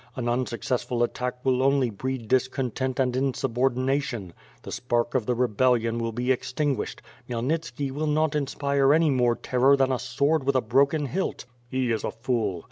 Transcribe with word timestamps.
An 0.15 0.27
unsuccessful 0.27 1.03
attack 1.03 1.35
will 1.45 1.61
only 1.61 1.91
breed 1.91 2.27
discontent 2.27 2.99
and 2.99 3.15
insubordination; 3.15 4.33
the 4.63 4.71
spark 4.71 5.13
of 5.13 5.27
the 5.27 5.35
re 5.35 5.47
bellion 5.47 5.99
will 6.01 6.11
be 6.11 6.31
extinguished— 6.31 7.03
Khmyelnitski 7.29 7.91
will 7.91 8.07
not 8.07 8.33
inspire 8.35 8.95
any 8.95 9.11
more 9.11 9.35
terror 9.35 9.77
than 9.77 9.91
a 9.91 9.99
sword 9.99 10.43
with 10.43 10.55
a 10.55 10.59
broken 10.61 11.05
hilt." 11.05 11.45
'''He 11.71 11.91
is 11.91 12.03
a 12.03 12.09
fool." 12.09 12.59